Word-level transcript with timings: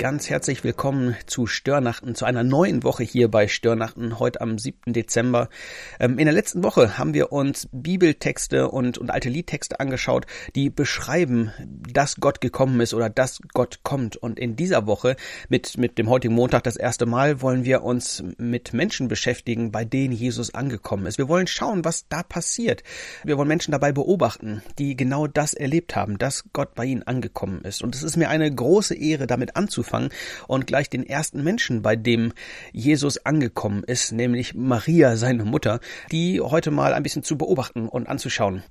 ganz 0.00 0.30
herzlich 0.30 0.64
willkommen 0.64 1.14
zu 1.26 1.46
Störnachten, 1.46 2.14
zu 2.14 2.24
einer 2.24 2.42
neuen 2.42 2.84
Woche 2.84 3.04
hier 3.04 3.30
bei 3.30 3.48
Störnachten, 3.48 4.18
heute 4.18 4.40
am 4.40 4.56
7. 4.56 4.94
Dezember. 4.94 5.50
Ähm, 5.98 6.18
in 6.18 6.24
der 6.24 6.32
letzten 6.32 6.64
Woche 6.64 6.96
haben 6.96 7.12
wir 7.12 7.32
uns 7.32 7.68
Bibeltexte 7.70 8.70
und, 8.70 8.96
und 8.96 9.10
alte 9.10 9.28
Liedtexte 9.28 9.78
angeschaut, 9.78 10.24
die 10.54 10.70
beschreiben, 10.70 11.52
dass 11.92 12.16
Gott 12.16 12.40
gekommen 12.40 12.80
ist 12.80 12.94
oder 12.94 13.10
dass 13.10 13.40
Gott 13.52 13.80
kommt. 13.82 14.16
Und 14.16 14.38
in 14.38 14.56
dieser 14.56 14.86
Woche, 14.86 15.16
mit, 15.50 15.76
mit 15.76 15.98
dem 15.98 16.08
heutigen 16.08 16.32
Montag 16.32 16.64
das 16.64 16.76
erste 16.76 17.04
Mal, 17.04 17.42
wollen 17.42 17.66
wir 17.66 17.82
uns 17.82 18.24
mit 18.38 18.72
Menschen 18.72 19.08
beschäftigen, 19.08 19.70
bei 19.70 19.84
denen 19.84 20.14
Jesus 20.14 20.54
angekommen 20.54 21.04
ist. 21.04 21.18
Wir 21.18 21.28
wollen 21.28 21.46
schauen, 21.46 21.84
was 21.84 22.08
da 22.08 22.22
passiert. 22.22 22.84
Wir 23.22 23.36
wollen 23.36 23.48
Menschen 23.48 23.72
dabei 23.72 23.92
beobachten, 23.92 24.62
die 24.78 24.96
genau 24.96 25.26
das 25.26 25.52
erlebt 25.52 25.94
haben, 25.94 26.16
dass 26.16 26.44
Gott 26.54 26.74
bei 26.74 26.86
ihnen 26.86 27.02
angekommen 27.02 27.60
ist. 27.64 27.82
Und 27.82 27.94
es 27.94 28.02
ist 28.02 28.16
mir 28.16 28.30
eine 28.30 28.50
große 28.50 28.94
Ehre, 28.94 29.26
damit 29.26 29.56
anzufangen 29.56 29.89
angefangen 29.90 30.10
und 30.46 30.66
gleich 30.66 30.88
den 30.88 31.06
ersten 31.06 31.42
Menschen, 31.42 31.82
bei 31.82 31.96
dem 31.96 32.32
Jesus 32.72 33.18
angekommen 33.24 33.84
ist, 33.84 34.12
nämlich 34.12 34.54
Maria, 34.54 35.16
seine 35.16 35.44
Mutter, 35.44 35.80
die 36.10 36.40
heute 36.40 36.70
mal 36.70 36.94
ein 36.94 37.02
bisschen 37.02 37.22
zu 37.22 37.36
beobachten 37.36 37.88
und 37.88 38.08
anzuschauen. 38.08 38.62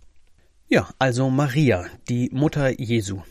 Ja, 0.68 0.90
also 1.00 1.30
Maria, 1.30 1.86
die 2.10 2.30
Mutter 2.32 2.70
Jesu. 2.80 3.22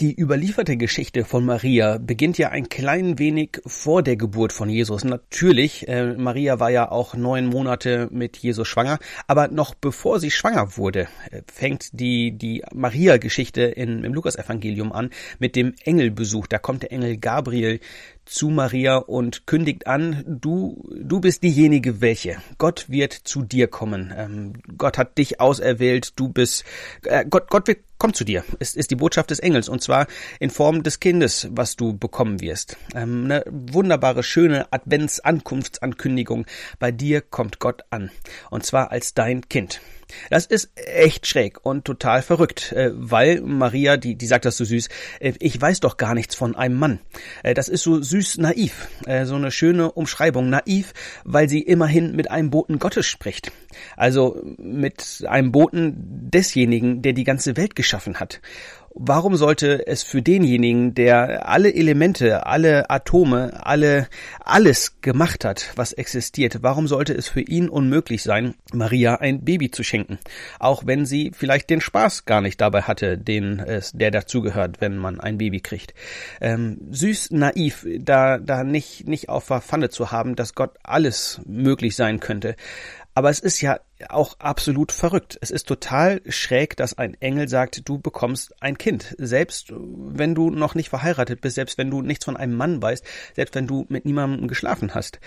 Die 0.00 0.18
überlieferte 0.18 0.78
Geschichte 0.78 1.26
von 1.26 1.44
Maria 1.44 1.98
beginnt 1.98 2.38
ja 2.38 2.48
ein 2.48 2.70
klein 2.70 3.18
wenig 3.18 3.60
vor 3.66 4.02
der 4.02 4.16
Geburt 4.16 4.50
von 4.50 4.70
Jesus. 4.70 5.04
Natürlich, 5.04 5.88
äh, 5.88 6.14
Maria 6.14 6.58
war 6.58 6.70
ja 6.70 6.90
auch 6.90 7.12
neun 7.12 7.44
Monate 7.44 8.08
mit 8.10 8.38
Jesus 8.38 8.66
schwanger, 8.66 8.98
aber 9.26 9.48
noch 9.48 9.74
bevor 9.74 10.18
sie 10.18 10.30
schwanger 10.30 10.78
wurde, 10.78 11.08
äh, 11.30 11.42
fängt 11.52 12.00
die, 12.00 12.32
die 12.32 12.64
Maria-Geschichte 12.72 13.60
im 13.60 14.02
Lukas-Evangelium 14.14 14.90
an 14.90 15.10
mit 15.38 15.54
dem 15.54 15.74
Engelbesuch. 15.84 16.46
Da 16.46 16.56
kommt 16.56 16.82
der 16.82 16.92
Engel 16.92 17.18
Gabriel 17.18 17.80
zu 18.24 18.48
Maria 18.48 18.96
und 18.96 19.46
kündigt 19.46 19.86
an, 19.86 20.24
du, 20.26 20.88
du 20.98 21.20
bist 21.20 21.42
diejenige 21.42 22.00
welche. 22.00 22.38
Gott 22.56 22.88
wird 22.88 23.12
zu 23.12 23.42
dir 23.42 23.66
kommen. 23.66 24.14
Ähm, 24.16 24.52
Gott 24.78 24.96
hat 24.96 25.18
dich 25.18 25.40
auserwählt, 25.40 26.18
du 26.18 26.30
bist, 26.30 26.64
äh, 27.04 27.26
Gott, 27.28 27.50
Gott 27.50 27.66
wird, 27.66 27.80
kommt 28.00 28.16
zu 28.16 28.24
dir. 28.24 28.42
Es 28.58 28.74
ist 28.74 28.90
die 28.90 28.96
Botschaft 28.96 29.30
des 29.30 29.38
Engels 29.38 29.68
und 29.68 29.80
zwar 29.82 30.08
in 30.40 30.50
Form 30.50 30.82
des 30.82 30.98
Kindes, 30.98 31.48
was 31.52 31.76
du 31.76 31.96
bekommen 31.96 32.40
wirst. 32.40 32.76
Ähm, 32.96 33.26
eine 33.26 33.44
wunderbare, 33.46 34.24
schöne 34.24 34.66
Advents-Ankunftsankündigung. 34.72 36.46
Bei 36.80 36.90
dir 36.90 37.20
kommt 37.20 37.60
Gott 37.60 37.82
an. 37.90 38.10
Und 38.50 38.66
zwar 38.66 38.90
als 38.90 39.14
dein 39.14 39.48
Kind. 39.48 39.80
Das 40.30 40.46
ist 40.46 40.70
echt 40.74 41.26
schräg 41.26 41.64
und 41.64 41.84
total 41.84 42.22
verrückt, 42.22 42.72
äh, 42.72 42.90
weil 42.94 43.40
Maria, 43.40 43.96
die, 43.96 44.14
die 44.14 44.26
sagt 44.26 44.44
das 44.44 44.56
so 44.56 44.64
süß, 44.64 44.88
äh, 45.20 45.32
ich 45.38 45.60
weiß 45.60 45.80
doch 45.80 45.96
gar 45.96 46.14
nichts 46.14 46.34
von 46.34 46.56
einem 46.56 46.76
Mann. 46.76 47.00
Äh, 47.42 47.54
das 47.54 47.68
ist 47.68 47.82
so 47.82 48.00
süß 48.00 48.38
naiv, 48.38 48.88
so 49.24 49.34
eine 49.34 49.50
schöne 49.50 49.92
Umschreibung. 49.92 50.50
Naiv, 50.50 50.92
weil 51.24 51.48
sie 51.48 51.60
immerhin 51.60 52.14
mit 52.14 52.30
einem 52.30 52.50
Boten 52.50 52.78
Gottes 52.78 53.06
spricht. 53.06 53.52
Also 53.96 54.42
mit 54.58 55.24
einem 55.28 55.52
Boten 55.52 55.94
desjenigen, 56.30 57.02
der 57.02 57.12
die 57.12 57.24
ganze 57.24 57.56
Welt 57.56 57.76
geschaffen 57.76 58.20
hat. 58.20 58.40
Warum 58.92 59.36
sollte 59.36 59.86
es 59.86 60.02
für 60.02 60.20
denjenigen, 60.20 60.94
der 60.94 61.48
alle 61.48 61.72
Elemente, 61.72 62.46
alle 62.46 62.90
Atome, 62.90 63.64
alle, 63.64 64.08
alles 64.40 65.00
gemacht 65.00 65.44
hat, 65.44 65.70
was 65.76 65.92
existiert, 65.92 66.58
warum 66.62 66.88
sollte 66.88 67.14
es 67.14 67.28
für 67.28 67.40
ihn 67.40 67.68
unmöglich 67.68 68.24
sein, 68.24 68.54
Maria 68.72 69.14
ein 69.14 69.44
Baby 69.44 69.70
zu 69.70 69.84
schenken? 69.84 70.18
Auch 70.58 70.86
wenn 70.86 71.06
sie 71.06 71.30
vielleicht 71.32 71.70
den 71.70 71.80
Spaß 71.80 72.24
gar 72.24 72.40
nicht 72.40 72.60
dabei 72.60 72.82
hatte, 72.82 73.16
den 73.16 73.60
es, 73.60 73.92
der 73.92 74.10
dazugehört, 74.10 74.80
wenn 74.80 74.96
man 74.96 75.20
ein 75.20 75.38
Baby 75.38 75.60
kriegt. 75.60 75.94
Ähm, 76.40 76.78
süß, 76.90 77.30
naiv, 77.30 77.86
da, 78.00 78.38
da 78.38 78.64
nicht, 78.64 79.06
nicht 79.06 79.28
auf 79.28 79.46
der 79.46 79.60
Pfanne 79.60 79.90
zu 79.90 80.10
haben, 80.10 80.34
dass 80.34 80.56
Gott 80.56 80.76
alles 80.82 81.40
möglich 81.46 81.94
sein 81.94 82.18
könnte. 82.18 82.56
Aber 83.20 83.28
es 83.28 83.40
ist 83.40 83.60
ja 83.60 83.80
auch 84.08 84.38
absolut 84.38 84.92
verrückt. 84.92 85.36
Es 85.42 85.50
ist 85.50 85.68
total 85.68 86.22
schräg, 86.26 86.74
dass 86.78 86.96
ein 86.96 87.20
Engel 87.20 87.50
sagt, 87.50 87.86
du 87.86 87.98
bekommst 87.98 88.54
ein 88.62 88.78
Kind. 88.78 89.14
Selbst 89.18 89.74
wenn 89.74 90.34
du 90.34 90.48
noch 90.48 90.74
nicht 90.74 90.88
verheiratet 90.88 91.42
bist, 91.42 91.56
selbst 91.56 91.76
wenn 91.76 91.90
du 91.90 92.00
nichts 92.00 92.24
von 92.24 92.38
einem 92.38 92.54
Mann 92.54 92.80
weißt, 92.80 93.04
selbst 93.36 93.54
wenn 93.54 93.66
du 93.66 93.84
mit 93.90 94.06
niemandem 94.06 94.48
geschlafen 94.48 94.94
hast. 94.94 95.20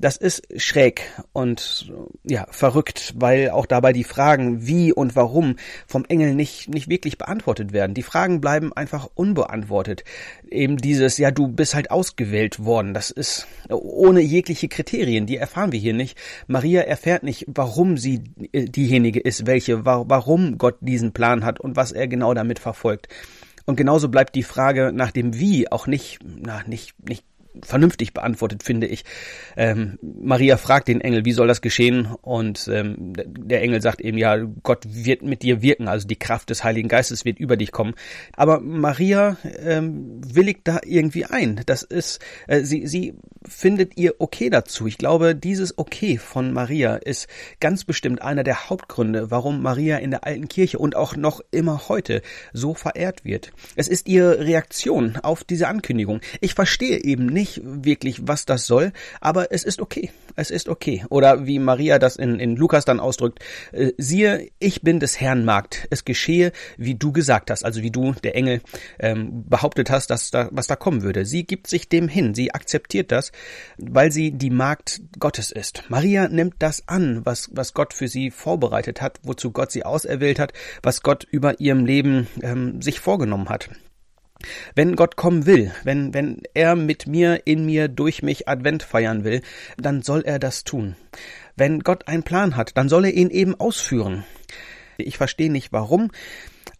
Das 0.00 0.16
ist 0.16 0.42
schräg 0.60 1.02
und 1.32 1.92
ja, 2.24 2.46
verrückt, 2.50 3.14
weil 3.16 3.50
auch 3.50 3.66
dabei 3.66 3.92
die 3.92 4.04
Fragen 4.04 4.66
wie 4.66 4.92
und 4.92 5.14
warum 5.14 5.56
vom 5.86 6.04
Engel 6.06 6.34
nicht, 6.34 6.68
nicht 6.68 6.88
wirklich 6.88 7.16
beantwortet 7.16 7.72
werden. 7.72 7.94
Die 7.94 8.02
Fragen 8.02 8.40
bleiben 8.40 8.72
einfach 8.72 9.08
unbeantwortet. 9.14 10.04
Eben 10.50 10.78
dieses, 10.78 11.18
ja, 11.18 11.30
du 11.30 11.46
bist 11.46 11.74
halt 11.74 11.90
ausgewählt 11.92 12.64
worden. 12.64 12.92
Das 12.92 13.10
ist 13.10 13.46
ohne 13.70 14.20
jegliche 14.20 14.68
Kriterien. 14.68 15.26
Die 15.26 15.36
erfahren 15.36 15.70
wir 15.70 15.78
hier 15.78 15.94
nicht. 15.94 16.18
Maria 16.48 16.82
erfährt 16.82 17.22
nicht, 17.22 17.46
warum 17.46 17.96
sie 17.96 18.24
äh, 18.52 18.64
diejenige 18.64 19.20
ist, 19.20 19.46
welche, 19.46 19.84
warum 19.84 20.58
Gott 20.58 20.76
diesen 20.80 21.12
Plan 21.12 21.44
hat 21.44 21.60
und 21.60 21.76
was 21.76 21.92
er 21.92 22.08
genau 22.08 22.34
damit 22.34 22.58
verfolgt. 22.58 23.08
Und 23.66 23.76
genauso 23.76 24.08
bleibt 24.08 24.34
die 24.34 24.42
Frage 24.42 24.92
nach 24.92 25.10
dem 25.10 25.38
Wie 25.38 25.70
auch 25.70 25.86
nicht, 25.86 26.18
na, 26.24 26.62
nicht, 26.66 26.94
nicht 27.08 27.24
vernünftig 27.62 28.12
beantwortet, 28.12 28.62
finde 28.62 28.86
ich. 28.86 29.04
Ähm, 29.56 29.98
Maria 30.02 30.56
fragt 30.56 30.88
den 30.88 31.00
Engel, 31.00 31.24
wie 31.24 31.32
soll 31.32 31.46
das 31.46 31.60
geschehen? 31.60 32.08
Und 32.22 32.68
ähm, 32.72 33.12
der 33.14 33.62
Engel 33.62 33.80
sagt 33.80 34.00
eben, 34.00 34.18
ja, 34.18 34.36
Gott 34.62 34.84
wird 34.88 35.22
mit 35.22 35.42
dir 35.42 35.62
wirken, 35.62 35.88
also 35.88 36.06
die 36.06 36.18
Kraft 36.18 36.50
des 36.50 36.64
Heiligen 36.64 36.88
Geistes 36.88 37.24
wird 37.24 37.38
über 37.38 37.56
dich 37.56 37.72
kommen. 37.72 37.94
Aber 38.36 38.60
Maria 38.60 39.36
ähm, 39.64 40.20
willigt 40.24 40.62
da 40.64 40.80
irgendwie 40.84 41.24
ein. 41.24 41.60
Das 41.66 41.82
ist, 41.82 42.20
äh, 42.48 42.62
sie, 42.62 42.86
sie 42.86 43.14
findet 43.46 43.96
ihr 43.96 44.14
Okay 44.18 44.50
dazu. 44.50 44.86
Ich 44.86 44.98
glaube, 44.98 45.34
dieses 45.34 45.78
Okay 45.78 46.18
von 46.18 46.52
Maria 46.52 46.96
ist 46.96 47.28
ganz 47.60 47.84
bestimmt 47.84 48.22
einer 48.22 48.42
der 48.42 48.68
Hauptgründe, 48.70 49.30
warum 49.30 49.62
Maria 49.62 49.98
in 49.98 50.10
der 50.10 50.24
alten 50.24 50.48
Kirche 50.48 50.78
und 50.78 50.96
auch 50.96 51.16
noch 51.16 51.40
immer 51.50 51.88
heute 51.88 52.22
so 52.52 52.74
verehrt 52.74 53.24
wird. 53.24 53.52
Es 53.76 53.88
ist 53.88 54.08
ihre 54.08 54.40
Reaktion 54.40 55.16
auf 55.22 55.44
diese 55.44 55.68
Ankündigung. 55.68 56.20
Ich 56.40 56.54
verstehe 56.54 57.02
eben 57.04 57.26
nicht, 57.26 57.43
nicht 57.44 57.60
wirklich, 57.62 58.26
was 58.26 58.46
das 58.46 58.66
soll, 58.66 58.92
aber 59.20 59.52
es 59.52 59.64
ist 59.64 59.80
okay. 59.80 60.10
Es 60.34 60.50
ist 60.50 60.68
okay. 60.68 61.04
Oder 61.10 61.46
wie 61.46 61.58
Maria 61.58 61.98
das 61.98 62.16
in, 62.16 62.40
in 62.40 62.56
Lukas 62.56 62.86
dann 62.86 63.00
ausdrückt, 63.00 63.40
äh, 63.72 63.92
siehe, 63.98 64.48
ich 64.58 64.80
bin 64.80 64.98
des 64.98 65.20
Herrn 65.20 65.44
Magd. 65.44 65.86
Es 65.90 66.06
geschehe, 66.06 66.52
wie 66.78 66.94
du 66.94 67.12
gesagt 67.12 67.50
hast, 67.50 67.62
also 67.62 67.82
wie 67.82 67.90
du, 67.90 68.14
der 68.24 68.34
Engel, 68.34 68.62
ähm, 68.98 69.44
behauptet 69.46 69.90
hast, 69.90 70.08
dass 70.08 70.30
da, 70.30 70.48
was 70.52 70.66
da 70.68 70.76
kommen 70.76 71.02
würde. 71.02 71.26
Sie 71.26 71.44
gibt 71.44 71.66
sich 71.66 71.90
dem 71.90 72.08
hin. 72.08 72.34
Sie 72.34 72.54
akzeptiert 72.54 73.12
das, 73.12 73.30
weil 73.76 74.10
sie 74.10 74.32
die 74.32 74.50
Magd 74.50 75.02
Gottes 75.18 75.52
ist. 75.52 75.84
Maria 75.88 76.28
nimmt 76.28 76.54
das 76.60 76.88
an, 76.88 77.26
was, 77.26 77.50
was 77.52 77.74
Gott 77.74 77.92
für 77.92 78.08
sie 78.08 78.30
vorbereitet 78.30 79.02
hat, 79.02 79.20
wozu 79.22 79.50
Gott 79.50 79.70
sie 79.70 79.84
auserwählt 79.84 80.38
hat, 80.38 80.54
was 80.82 81.02
Gott 81.02 81.24
über 81.30 81.60
ihrem 81.60 81.84
Leben 81.84 82.26
ähm, 82.42 82.80
sich 82.80 83.00
vorgenommen 83.00 83.50
hat. 83.50 83.68
Wenn 84.74 84.96
Gott 84.96 85.16
kommen 85.16 85.46
will, 85.46 85.72
wenn, 85.84 86.14
wenn 86.14 86.42
er 86.54 86.76
mit 86.76 87.06
mir, 87.06 87.46
in 87.46 87.66
mir, 87.66 87.88
durch 87.88 88.22
mich 88.22 88.48
Advent 88.48 88.82
feiern 88.82 89.24
will, 89.24 89.42
dann 89.76 90.02
soll 90.02 90.22
er 90.22 90.38
das 90.38 90.64
tun. 90.64 90.96
Wenn 91.56 91.80
Gott 91.80 92.08
einen 92.08 92.22
Plan 92.22 92.56
hat, 92.56 92.76
dann 92.76 92.88
soll 92.88 93.04
er 93.04 93.14
ihn 93.14 93.30
eben 93.30 93.54
ausführen. 93.54 94.24
Ich 94.96 95.16
verstehe 95.18 95.50
nicht 95.50 95.72
warum, 95.72 96.10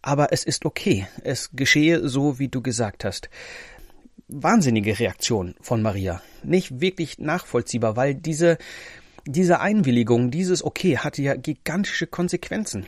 aber 0.01 0.31
es 0.31 0.43
ist 0.43 0.65
okay. 0.65 1.07
Es 1.23 1.51
geschehe 1.53 2.07
so, 2.07 2.39
wie 2.39 2.47
du 2.47 2.61
gesagt 2.61 3.05
hast. 3.05 3.29
Wahnsinnige 4.27 4.97
Reaktion 4.97 5.55
von 5.61 5.81
Maria. 5.81 6.21
Nicht 6.43 6.81
wirklich 6.81 7.19
nachvollziehbar, 7.19 7.95
weil 7.95 8.15
diese, 8.15 8.57
diese 9.25 9.59
Einwilligung, 9.59 10.31
dieses 10.31 10.63
Okay 10.63 10.97
hatte 10.97 11.21
ja 11.21 11.35
gigantische 11.35 12.07
Konsequenzen. 12.07 12.85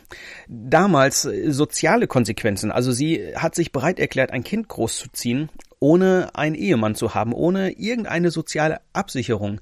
Damals 0.48 1.25
äh, 1.25 1.51
soziale 1.51 2.07
Konsequenzen. 2.07 2.72
Also 2.72 2.92
sie 2.92 3.36
hat 3.36 3.56
sich 3.56 3.72
bereit 3.72 4.00
erklärt, 4.00 4.31
ein 4.31 4.44
Kind 4.44 4.68
großzuziehen 4.68 5.50
ohne 5.80 6.30
einen 6.34 6.56
Ehemann 6.56 6.95
zu 6.95 7.13
haben, 7.13 7.34
ohne 7.34 7.72
irgendeine 7.72 8.31
soziale 8.31 8.81
Absicherung. 8.94 9.62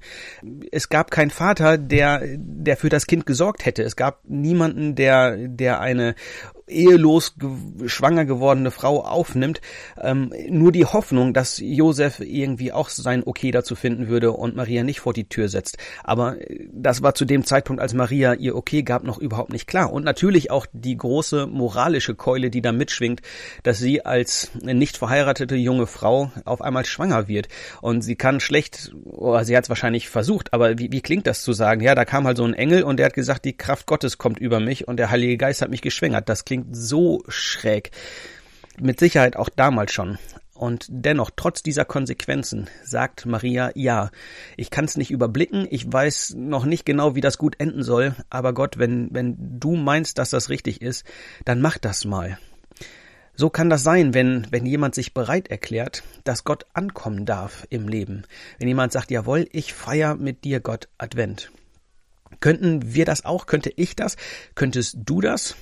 Es 0.72 0.88
gab 0.88 1.10
keinen 1.10 1.30
Vater, 1.30 1.76
der, 1.78 2.22
der 2.36 2.76
für 2.76 2.88
das 2.88 3.06
Kind 3.06 3.26
gesorgt 3.26 3.66
hätte. 3.66 3.82
Es 3.82 3.96
gab 3.96 4.20
niemanden, 4.24 4.94
der, 4.94 5.36
der 5.48 5.80
eine 5.80 6.14
ehelos 6.66 7.36
ge 7.38 7.50
schwanger 7.86 8.24
gewordene 8.24 8.70
Frau 8.70 9.04
aufnimmt, 9.04 9.60
ähm, 10.00 10.32
nur 10.48 10.72
die 10.72 10.84
Hoffnung, 10.84 11.32
dass 11.32 11.58
Josef 11.58 12.20
irgendwie 12.20 12.72
auch 12.72 12.88
sein 12.88 13.22
Okay 13.24 13.50
dazu 13.50 13.74
finden 13.74 14.08
würde 14.08 14.32
und 14.32 14.56
Maria 14.56 14.82
nicht 14.82 15.00
vor 15.00 15.12
die 15.12 15.28
Tür 15.28 15.48
setzt. 15.48 15.78
Aber 16.02 16.40
äh, 16.40 16.68
das 16.72 17.02
war 17.02 17.14
zu 17.14 17.24
dem 17.24 17.44
Zeitpunkt, 17.44 17.80
als 17.80 17.94
Maria 17.94 18.34
ihr 18.34 18.56
Okay 18.56 18.82
gab, 18.82 19.04
noch 19.04 19.18
überhaupt 19.18 19.52
nicht 19.52 19.66
klar. 19.66 19.92
Und 19.92 20.04
natürlich 20.04 20.50
auch 20.50 20.66
die 20.72 20.96
große 20.96 21.46
moralische 21.46 22.14
Keule, 22.14 22.50
die 22.50 22.62
da 22.62 22.72
mitschwingt, 22.72 23.22
dass 23.62 23.78
sie 23.78 24.04
als 24.04 24.50
nicht 24.62 24.96
verheiratete 24.96 25.56
junge 25.56 25.86
Frau 25.86 26.32
auf 26.44 26.62
einmal 26.62 26.84
schwanger 26.84 27.28
wird. 27.28 27.48
Und 27.80 28.02
sie 28.02 28.16
kann 28.16 28.40
schlecht, 28.40 28.92
oder 29.04 29.44
sie 29.44 29.56
hat 29.56 29.64
es 29.64 29.68
wahrscheinlich 29.68 30.08
versucht, 30.08 30.52
aber 30.52 30.78
wie, 30.78 30.90
wie 30.90 31.00
klingt 31.00 31.26
das 31.26 31.42
zu 31.42 31.52
sagen? 31.52 31.80
Ja, 31.80 31.94
da 31.94 32.04
kam 32.04 32.26
halt 32.26 32.36
so 32.36 32.44
ein 32.44 32.54
Engel 32.54 32.82
und 32.82 32.98
der 32.98 33.06
hat 33.06 33.14
gesagt, 33.14 33.44
die 33.44 33.56
Kraft 33.56 33.86
Gottes 33.86 34.18
kommt 34.18 34.38
über 34.40 34.60
mich 34.60 34.88
und 34.88 34.96
der 34.96 35.10
Heilige 35.10 35.36
Geist 35.36 35.62
hat 35.62 35.70
mich 35.70 35.82
geschwängert. 35.82 36.28
Das 36.28 36.44
klingt 36.44 36.55
klingt 36.56 36.76
so 36.76 37.22
schräg. 37.28 37.90
Mit 38.80 38.98
Sicherheit 38.98 39.36
auch 39.36 39.48
damals 39.48 39.92
schon. 39.92 40.18
Und 40.54 40.86
dennoch, 40.88 41.30
trotz 41.36 41.62
dieser 41.62 41.84
Konsequenzen, 41.84 42.70
sagt 42.82 43.26
Maria, 43.26 43.72
ja, 43.74 44.10
ich 44.56 44.70
kann 44.70 44.86
es 44.86 44.96
nicht 44.96 45.10
überblicken, 45.10 45.66
ich 45.70 45.90
weiß 45.90 46.34
noch 46.38 46.64
nicht 46.64 46.86
genau, 46.86 47.14
wie 47.14 47.20
das 47.20 47.36
gut 47.36 47.56
enden 47.58 47.82
soll, 47.82 48.14
aber 48.30 48.54
Gott, 48.54 48.78
wenn, 48.78 49.08
wenn 49.12 49.36
du 49.60 49.76
meinst, 49.76 50.16
dass 50.16 50.30
das 50.30 50.48
richtig 50.48 50.80
ist, 50.80 51.04
dann 51.44 51.60
mach 51.60 51.76
das 51.76 52.06
mal. 52.06 52.38
So 53.34 53.50
kann 53.50 53.68
das 53.68 53.82
sein, 53.82 54.14
wenn, 54.14 54.46
wenn 54.50 54.64
jemand 54.64 54.94
sich 54.94 55.12
bereit 55.12 55.48
erklärt, 55.48 56.02
dass 56.24 56.44
Gott 56.44 56.64
ankommen 56.72 57.26
darf 57.26 57.66
im 57.68 57.86
Leben. 57.86 58.22
Wenn 58.58 58.68
jemand 58.68 58.92
sagt, 58.92 59.10
jawohl, 59.10 59.46
ich 59.52 59.74
feier 59.74 60.14
mit 60.14 60.44
dir 60.44 60.60
Gott 60.60 60.88
Advent. 60.96 61.50
Könnten 62.40 62.94
wir 62.94 63.04
das 63.04 63.24
auch? 63.24 63.46
Könnte 63.46 63.72
ich 63.74 63.96
das? 63.96 64.16
Könntest 64.54 64.98
du 65.04 65.20
das? 65.20 65.56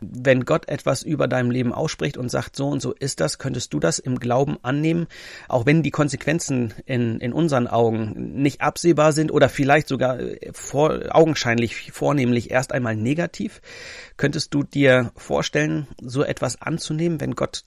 Wenn 0.00 0.44
Gott 0.44 0.68
etwas 0.68 1.02
über 1.02 1.28
deinem 1.28 1.50
Leben 1.50 1.72
ausspricht 1.72 2.16
und 2.16 2.30
sagt, 2.30 2.56
so 2.56 2.68
und 2.68 2.80
so 2.80 2.92
ist 2.92 3.20
das, 3.20 3.38
könntest 3.38 3.72
du 3.74 3.80
das 3.80 3.98
im 3.98 4.18
Glauben 4.18 4.56
annehmen, 4.62 5.06
auch 5.48 5.66
wenn 5.66 5.82
die 5.82 5.90
Konsequenzen 5.90 6.72
in, 6.86 7.20
in 7.20 7.32
unseren 7.32 7.66
Augen 7.66 8.40
nicht 8.40 8.60
absehbar 8.60 9.12
sind 9.12 9.30
oder 9.30 9.48
vielleicht 9.48 9.88
sogar 9.88 10.18
vor, 10.52 11.00
augenscheinlich 11.10 11.92
vornehmlich 11.92 12.50
erst 12.50 12.72
einmal 12.72 12.96
negativ? 12.96 13.60
Könntest 14.16 14.54
du 14.54 14.62
dir 14.62 15.12
vorstellen, 15.16 15.86
so 16.00 16.22
etwas 16.22 16.60
anzunehmen, 16.62 17.20
wenn 17.20 17.34
Gott 17.34 17.64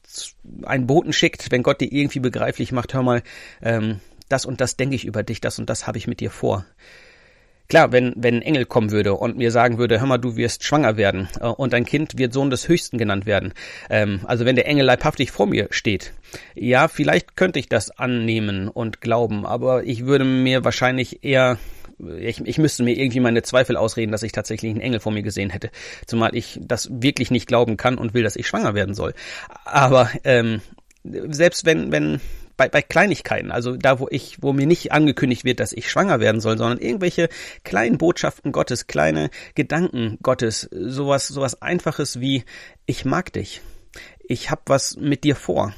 einen 0.64 0.88
Boten 0.88 1.14
schickt, 1.14 1.52
wenn 1.52 1.64
Gott 1.64 1.82
dir 1.82 1.92
irgendwie 1.92 2.20
begreiflich 2.20 2.72
macht, 2.72 2.94
hör 2.94 3.04
mal, 3.04 3.24
ähm, 3.62 4.00
das 4.32 4.46
und 4.46 4.62
das 4.62 4.78
denke 4.78 4.96
ich 4.96 5.06
über 5.06 5.24
dich, 5.24 5.42
das 5.42 5.60
und 5.60 5.70
das 5.70 5.88
habe 5.88 5.98
ich 5.98 6.08
mit 6.08 6.20
dir 6.20 6.32
vor. 6.32 6.66
Klar, 7.72 7.94
wenn, 7.94 8.12
wenn 8.18 8.36
ein 8.36 8.42
Engel 8.42 8.66
kommen 8.66 8.92
würde 8.92 9.14
und 9.14 9.38
mir 9.38 9.50
sagen 9.50 9.78
würde, 9.78 10.02
hör 10.02 10.06
mal, 10.06 10.18
du 10.18 10.36
wirst 10.36 10.66
schwanger 10.66 10.98
werden 10.98 11.30
äh, 11.40 11.48
und 11.48 11.72
dein 11.72 11.86
Kind 11.86 12.18
wird 12.18 12.34
Sohn 12.34 12.50
des 12.50 12.68
Höchsten 12.68 12.98
genannt 12.98 13.26
werden. 13.26 13.54
Ähm, 13.90 14.20
also 14.26 14.44
wenn 14.44 14.58
der 14.58 14.68
Engel 14.68 14.86
leibhaftig 14.86 15.32
vor 15.32 15.48
mir 15.48 15.70
steht. 15.70 16.12
Ja, 16.54 16.90
vielleicht 16.90 17.38
könnte 17.38 17.60
ich 17.60 17.70
das 17.70 17.90
annehmen 17.90 18.68
und 18.68 19.00
glauben, 19.00 19.46
aber 19.46 19.86
ich 19.86 20.06
würde 20.06 20.26
mir 20.26 20.66
wahrscheinlich 20.66 21.24
eher 21.24 21.60
ich, 22.20 22.42
ich 22.46 22.58
müsste 22.58 22.84
mir 22.84 22.98
irgendwie 22.98 23.22
meine 23.22 23.42
Zweifel 23.42 23.78
ausreden, 23.78 24.12
dass 24.12 24.24
ich 24.24 24.34
tatsächlich 24.34 24.72
einen 24.72 24.82
Engel 24.82 25.00
vor 25.00 25.14
mir 25.14 25.24
gesehen 25.24 25.50
hätte. 25.50 25.70
Zumal 26.08 26.36
ich 26.36 26.60
das 26.62 26.90
wirklich 26.92 27.32
nicht 27.32 27.48
glauben 27.48 27.78
kann 27.78 27.98
und 27.98 28.14
will, 28.14 28.24
dass 28.24 28.36
ich 28.36 28.48
schwanger 28.48 28.74
werden 28.74 28.96
soll. 28.96 29.14
Aber 29.64 30.10
ähm, 30.26 30.60
selbst 31.04 31.66
wenn, 31.66 31.94
wenn 31.94 32.20
bei, 32.58 32.70
bei 32.70 32.82
Kleinigkeiten, 32.82 33.52
also 33.52 33.76
da, 33.78 34.00
wo 34.00 34.08
ich, 34.10 34.42
wo 34.42 34.54
mir 34.54 34.68
nicht 34.68 34.92
angekündigt 34.92 35.44
wird, 35.44 35.60
dass 35.60 35.74
ich 35.74 35.90
schwanger 35.90 36.20
werden 36.20 36.42
soll, 36.42 36.58
sondern 36.58 36.80
irgendwelche 36.80 37.30
kleinen 37.64 37.98
Botschaften 37.98 38.52
Gottes, 38.52 38.88
kleine 38.88 39.30
Gedanken 39.56 40.18
Gottes, 40.22 40.70
sowas, 40.72 41.28
sowas 41.28 41.62
Einfaches 41.62 42.20
wie 42.20 42.44
ich 42.86 43.06
mag 43.06 43.34
dich, 43.34 43.62
ich 44.20 44.52
hab 44.52 44.70
was 44.70 44.98
mit 44.98 45.24
dir 45.24 45.36
vor. 45.36 45.74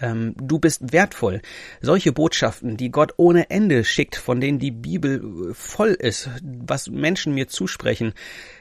Ähm, 0.00 0.34
du 0.40 0.58
bist 0.58 0.92
wertvoll. 0.92 1.40
Solche 1.80 2.12
Botschaften, 2.12 2.76
die 2.76 2.90
Gott 2.90 3.14
ohne 3.16 3.50
Ende 3.50 3.84
schickt, 3.84 4.16
von 4.16 4.40
denen 4.40 4.58
die 4.58 4.70
Bibel 4.70 5.52
voll 5.54 5.90
ist, 5.90 6.30
was 6.42 6.88
Menschen 6.88 7.34
mir 7.34 7.48
zusprechen, 7.48 8.12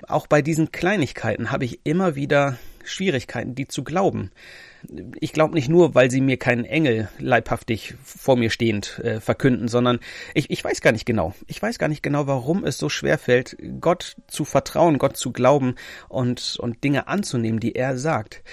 auch 0.07 0.27
bei 0.27 0.41
diesen 0.41 0.71
Kleinigkeiten 0.71 1.51
habe 1.51 1.65
ich 1.65 1.81
immer 1.83 2.15
wieder 2.15 2.57
Schwierigkeiten, 2.83 3.55
die 3.55 3.67
zu 3.67 3.83
glauben 3.83 4.31
ich 5.19 5.33
glaube 5.33 5.53
nicht 5.53 5.69
nur, 5.69 5.95
weil 5.95 6.11
sie 6.11 6.21
mir 6.21 6.37
keinen 6.37 6.65
Engel 6.65 7.09
leibhaftig 7.19 7.95
vor 8.03 8.35
mir 8.37 8.49
stehend 8.49 8.99
äh, 8.99 9.19
verkünden, 9.19 9.67
sondern 9.67 9.99
ich, 10.33 10.49
ich 10.49 10.63
weiß 10.63 10.81
gar 10.81 10.91
nicht 10.91 11.05
genau. 11.05 11.33
Ich 11.47 11.61
weiß 11.61 11.79
gar 11.79 11.87
nicht 11.87 12.03
genau, 12.03 12.27
warum 12.27 12.63
es 12.65 12.77
so 12.77 12.89
schwer 12.89 13.17
fällt, 13.17 13.57
Gott 13.79 14.15
zu 14.27 14.45
vertrauen, 14.45 14.97
Gott 14.97 15.17
zu 15.17 15.31
glauben 15.31 15.75
und, 16.09 16.57
und 16.59 16.83
Dinge 16.83 17.07
anzunehmen, 17.07 17.59
die 17.59 17.75
er 17.75 17.97
sagt. 17.97 18.43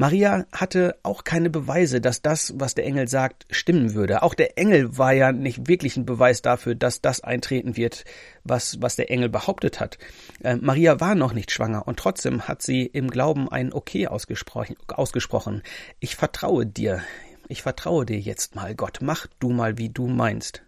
Maria 0.00 0.46
hatte 0.52 0.96
auch 1.02 1.24
keine 1.24 1.50
Beweise, 1.50 2.00
dass 2.00 2.22
das, 2.22 2.54
was 2.56 2.76
der 2.76 2.86
Engel 2.86 3.08
sagt, 3.08 3.46
stimmen 3.50 3.94
würde. 3.94 4.22
Auch 4.22 4.34
der 4.34 4.56
Engel 4.56 4.96
war 4.96 5.12
ja 5.12 5.32
nicht 5.32 5.66
wirklich 5.66 5.96
ein 5.96 6.06
Beweis 6.06 6.40
dafür, 6.40 6.76
dass 6.76 7.00
das 7.00 7.20
eintreten 7.20 7.76
wird, 7.76 8.04
was, 8.44 8.80
was 8.80 8.94
der 8.94 9.10
Engel 9.10 9.28
behauptet 9.28 9.80
hat. 9.80 9.98
Äh, 10.44 10.54
Maria 10.54 11.00
war 11.00 11.16
noch 11.16 11.32
nicht 11.32 11.50
schwanger 11.50 11.88
und 11.88 11.98
trotzdem 11.98 12.46
hat 12.46 12.62
sie 12.62 12.86
im 12.86 13.10
Glauben 13.10 13.50
ein 13.50 13.72
Okay 13.72 14.06
ausgesprochen, 14.06 14.76
ausgesprochen. 14.86 15.64
Ich 15.98 16.14
vertraue 16.14 16.64
dir. 16.64 17.02
Ich 17.48 17.62
vertraue 17.62 18.06
dir 18.06 18.20
jetzt 18.20 18.54
mal, 18.54 18.76
Gott. 18.76 18.98
Mach 19.02 19.26
du 19.40 19.50
mal, 19.50 19.78
wie 19.78 19.88
du 19.88 20.06
meinst. 20.06 20.62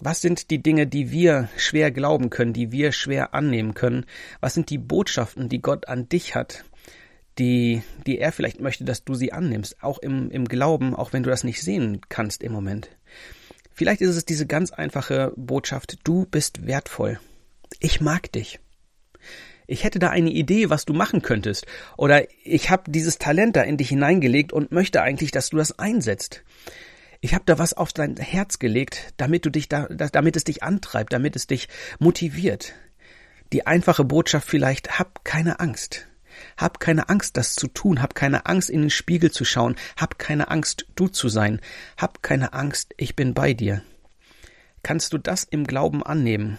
Was 0.00 0.20
sind 0.20 0.50
die 0.50 0.60
Dinge, 0.60 0.88
die 0.88 1.12
wir 1.12 1.48
schwer 1.56 1.92
glauben 1.92 2.28
können, 2.28 2.54
die 2.54 2.72
wir 2.72 2.90
schwer 2.90 3.34
annehmen 3.34 3.74
können? 3.74 4.04
Was 4.40 4.54
sind 4.54 4.68
die 4.70 4.78
Botschaften, 4.78 5.48
die 5.48 5.62
Gott 5.62 5.86
an 5.86 6.08
dich 6.08 6.34
hat? 6.34 6.64
Die, 7.38 7.82
die 8.06 8.18
er 8.18 8.32
vielleicht 8.32 8.60
möchte, 8.60 8.84
dass 8.84 9.04
du 9.04 9.14
sie 9.14 9.32
annimmst, 9.32 9.82
auch 9.82 9.98
im, 9.98 10.30
im 10.30 10.46
Glauben, 10.46 10.94
auch 10.94 11.12
wenn 11.12 11.22
du 11.22 11.30
das 11.30 11.44
nicht 11.44 11.62
sehen 11.62 12.00
kannst 12.08 12.42
im 12.42 12.52
Moment. 12.52 12.88
Vielleicht 13.72 14.00
ist 14.00 14.16
es 14.16 14.24
diese 14.24 14.46
ganz 14.46 14.72
einfache 14.72 15.32
Botschaft, 15.36 15.98
du 16.04 16.26
bist 16.26 16.66
wertvoll. 16.66 17.18
Ich 17.80 18.00
mag 18.00 18.30
dich. 18.30 18.60
Ich 19.66 19.82
hätte 19.82 19.98
da 19.98 20.10
eine 20.10 20.30
Idee, 20.30 20.70
was 20.70 20.84
du 20.84 20.92
machen 20.92 21.22
könntest. 21.22 21.66
Oder 21.96 22.26
ich 22.44 22.70
habe 22.70 22.90
dieses 22.90 23.18
Talent 23.18 23.56
da 23.56 23.62
in 23.62 23.76
dich 23.76 23.88
hineingelegt 23.88 24.52
und 24.52 24.72
möchte 24.72 25.02
eigentlich, 25.02 25.30
dass 25.30 25.48
du 25.48 25.56
das 25.56 25.78
einsetzt. 25.78 26.44
Ich 27.20 27.34
habe 27.34 27.44
da 27.46 27.58
was 27.58 27.72
auf 27.72 27.92
dein 27.92 28.16
Herz 28.16 28.58
gelegt, 28.58 29.14
damit 29.16 29.46
du 29.46 29.50
dich 29.50 29.68
da, 29.68 29.86
damit 29.86 30.36
es 30.36 30.44
dich 30.44 30.62
antreibt, 30.62 31.12
damit 31.12 31.34
es 31.34 31.46
dich 31.46 31.68
motiviert. 31.98 32.74
Die 33.52 33.66
einfache 33.66 34.04
Botschaft 34.04 34.48
vielleicht, 34.48 34.98
hab 34.98 35.24
keine 35.24 35.58
Angst. 35.60 36.06
Hab 36.56 36.80
keine 36.80 37.08
Angst, 37.08 37.36
das 37.36 37.54
zu 37.54 37.68
tun. 37.68 38.02
Hab 38.02 38.14
keine 38.14 38.46
Angst, 38.46 38.70
in 38.70 38.82
den 38.82 38.90
Spiegel 38.90 39.30
zu 39.30 39.44
schauen. 39.44 39.76
Hab 39.96 40.18
keine 40.18 40.50
Angst, 40.50 40.86
du 40.94 41.08
zu 41.08 41.28
sein. 41.28 41.60
Hab 41.96 42.22
keine 42.22 42.52
Angst, 42.52 42.94
ich 42.96 43.16
bin 43.16 43.34
bei 43.34 43.54
dir. 43.54 43.82
Kannst 44.82 45.12
du 45.12 45.18
das 45.18 45.44
im 45.44 45.66
Glauben 45.66 46.02
annehmen? 46.02 46.58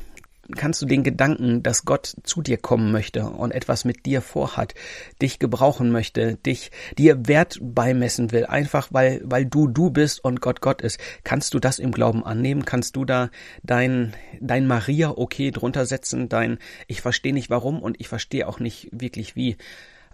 Kannst 0.55 0.81
du 0.81 0.85
den 0.85 1.03
Gedanken, 1.03 1.63
dass 1.63 1.85
Gott 1.85 2.15
zu 2.23 2.41
dir 2.41 2.57
kommen 2.57 2.91
möchte 2.91 3.25
und 3.25 3.51
etwas 3.51 3.85
mit 3.85 4.05
dir 4.05 4.21
vorhat, 4.21 4.73
dich 5.21 5.39
gebrauchen 5.39 5.91
möchte, 5.91 6.35
dich 6.37 6.71
dir 6.97 7.27
Wert 7.27 7.59
beimessen 7.61 8.31
will, 8.31 8.45
einfach 8.45 8.89
weil 8.91 9.21
weil 9.23 9.45
du 9.45 9.67
du 9.67 9.89
bist 9.89 10.23
und 10.23 10.41
Gott 10.41 10.61
Gott 10.61 10.81
ist, 10.81 10.99
kannst 11.23 11.53
du 11.53 11.59
das 11.59 11.79
im 11.79 11.91
Glauben 11.91 12.25
annehmen? 12.25 12.65
Kannst 12.65 12.95
du 12.95 13.05
da 13.05 13.29
dein 13.63 14.13
dein 14.39 14.67
Maria 14.67 15.11
okay 15.11 15.51
drunter 15.51 15.85
setzen, 15.85 16.29
dein 16.29 16.59
ich 16.87 17.01
verstehe 17.01 17.33
nicht 17.33 17.49
warum 17.49 17.81
und 17.81 17.99
ich 17.99 18.07
verstehe 18.07 18.47
auch 18.47 18.59
nicht 18.59 18.89
wirklich 18.91 19.35
wie 19.35 19.57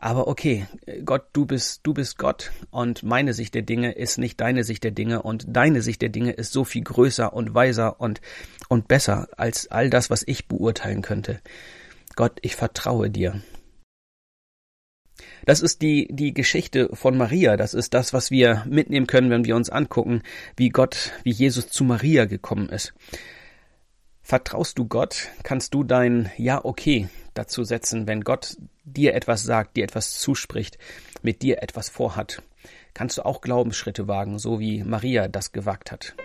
aber 0.02 0.28
okay, 0.28 0.66
Gott, 1.06 1.26
du 1.32 1.46
bist, 1.46 1.82
du 1.84 1.94
bist 1.94 2.18
Gott 2.18 2.52
und 2.72 3.04
meine 3.04 3.34
Sicht 3.34 3.54
der 3.54 3.62
Dinge 3.62 3.92
ist 3.92 4.18
nicht 4.18 4.42
deine 4.42 4.64
Sicht 4.64 4.84
der 4.84 4.90
Dinge 4.90 5.22
und 5.22 5.46
deine 5.48 5.84
Sicht 5.84 6.02
der 6.02 6.10
Dinge 6.10 6.32
ist 6.32 6.52
so 6.52 6.64
viel 6.64 6.84
größer 6.84 7.32
und 7.32 7.54
weiser 7.54 8.02
und, 8.02 8.20
und 8.68 8.88
besser 8.88 9.30
als 9.38 9.70
all 9.70 9.92
das, 9.92 10.10
was 10.10 10.24
ich 10.26 10.48
beurteilen 10.48 11.04
könnte. 11.04 11.40
Gott, 12.16 12.40
ich 12.42 12.56
vertraue 12.56 13.12
dir. 13.12 13.42
Das 15.46 15.62
ist 15.62 15.84
die, 15.84 16.08
die 16.10 16.34
Geschichte 16.34 16.90
von 16.94 17.16
Maria. 17.16 17.56
Das 17.56 17.76
ist 17.76 17.94
das, 17.94 18.12
was 18.12 18.32
wir 18.32 18.66
mitnehmen 18.68 19.06
können, 19.06 19.30
wenn 19.30 19.46
wir 19.46 19.56
uns 19.56 19.70
angucken, 19.70 20.24
wie 20.58 20.70
Gott, 20.70 21.12
wie 21.24 21.32
Jesus 21.32 21.70
zu 21.70 21.84
Maria 21.84 22.26
gekommen 22.26 22.70
ist. 22.70 22.96
Vertraust 24.24 24.80
du 24.80 24.88
Gott? 24.88 25.30
Kannst 25.44 25.76
du 25.76 25.84
dein 25.84 26.32
Ja, 26.38 26.66
okay 26.66 27.08
dazu 27.34 27.64
setzen, 27.64 28.08
wenn 28.08 28.22
Gott 28.22 28.58
dir 28.84 29.14
etwas 29.14 29.44
sagt, 29.44 29.78
dir 29.78 29.84
etwas 29.84 30.18
zuspricht, 30.18 30.78
mit 31.22 31.42
dir 31.42 31.62
etwas 31.64 31.90
vorhat? 31.90 32.42
Kannst 32.94 33.18
du 33.18 33.26
auch 33.26 33.42
Glaubensschritte 33.42 34.08
wagen, 34.08 34.38
so 34.40 34.60
wie 34.60 34.84
Maria 34.84 35.28
das 35.28 35.52
gewagt 35.52 35.92
hat? 35.92 36.16